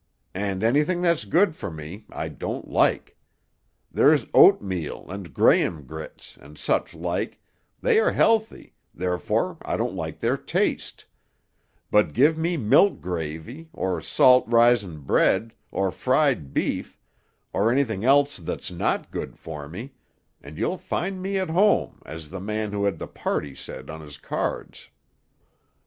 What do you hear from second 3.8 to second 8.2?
There's oatmeal, and graham grits, and such like they are